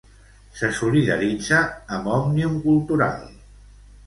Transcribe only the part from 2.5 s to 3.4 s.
Cultural.